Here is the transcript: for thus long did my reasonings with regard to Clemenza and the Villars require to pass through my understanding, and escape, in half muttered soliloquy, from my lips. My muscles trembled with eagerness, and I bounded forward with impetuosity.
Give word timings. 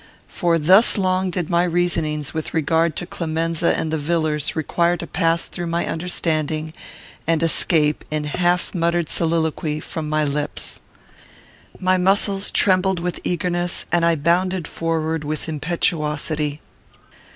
for 0.27 0.57
thus 0.57 0.97
long 0.97 1.29
did 1.29 1.47
my 1.47 1.63
reasonings 1.63 2.33
with 2.33 2.55
regard 2.55 2.95
to 2.95 3.05
Clemenza 3.05 3.77
and 3.77 3.93
the 3.93 3.99
Villars 3.99 4.55
require 4.55 4.97
to 4.97 5.05
pass 5.05 5.45
through 5.45 5.67
my 5.67 5.85
understanding, 5.85 6.73
and 7.27 7.43
escape, 7.43 8.03
in 8.09 8.23
half 8.23 8.73
muttered 8.73 9.09
soliloquy, 9.09 9.79
from 9.79 10.09
my 10.09 10.23
lips. 10.23 10.79
My 11.79 11.97
muscles 11.97 12.49
trembled 12.49 12.99
with 12.99 13.19
eagerness, 13.23 13.85
and 13.91 14.03
I 14.03 14.15
bounded 14.15 14.67
forward 14.67 15.23
with 15.23 15.47
impetuosity. 15.47 16.61